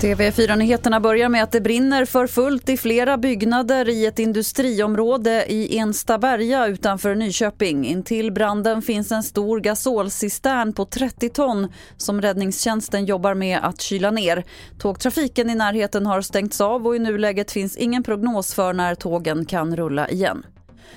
[0.00, 5.78] TV4-nyheterna börjar med att det brinner för fullt i flera byggnader i ett industriområde i
[5.78, 7.86] Enstaberga utanför Nyköping.
[7.86, 14.10] Intill branden finns en stor gasolcistern på 30 ton som räddningstjänsten jobbar med att kyla
[14.10, 14.44] ner.
[14.78, 19.44] Tågtrafiken i närheten har stängts av och i nuläget finns ingen prognos för när tågen
[19.44, 20.42] kan rulla igen.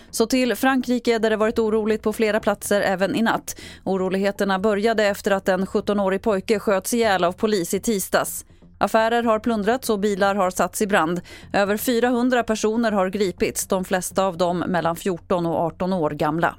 [0.09, 3.55] Så till Frankrike där det varit oroligt på flera platser även i natt.
[3.83, 8.45] Oroligheterna började efter att en 17-årig pojke sköts ihjäl av polis i tisdags.
[8.77, 11.21] Affärer har plundrats och bilar har satts i brand.
[11.53, 16.55] Över 400 personer har gripits, de flesta av dem mellan 14 och 18 år gamla.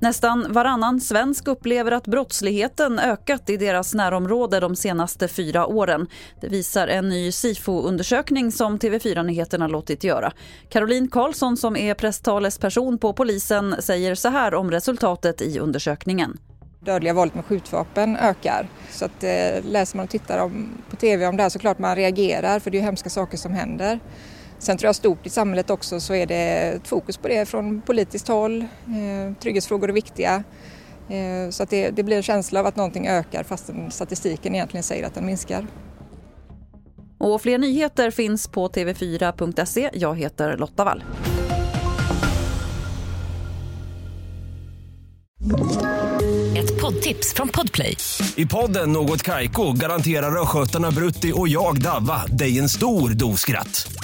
[0.00, 6.06] Nästan varannan svensk upplever att brottsligheten ökat i deras närområde de senaste fyra åren.
[6.40, 10.32] Det visar en ny Sifo-undersökning som TV4 Nyheterna låtit göra.
[10.68, 16.38] Caroline Karlsson som är presstalesperson på polisen säger så här om resultatet i undersökningen
[16.84, 18.68] dödliga våldet med skjutvapen ökar.
[18.90, 21.78] Så att, eh, läser man och tittar om, på TV om det här så klart
[21.78, 24.00] man reagerar för det är ju hemska saker som händer.
[24.64, 26.34] Sen tror jag stort i samhället också så är det
[26.76, 28.60] ett fokus på det från politiskt håll.
[28.60, 30.44] Eh, trygghetsfrågor är viktiga.
[31.08, 34.84] Eh, så att det, det, blir en känsla av att någonting ökar fast statistiken egentligen
[34.84, 35.66] säger att den minskar.
[37.18, 39.90] Och fler nyheter finns på tv4.se.
[39.92, 41.04] Jag heter Lotta Wall.
[46.56, 47.96] Ett poddtips från Podplay.
[48.36, 54.03] I podden Något Kaiko garanterar östgötarna Brutti och jag, Davva, dig en stor dos skratt.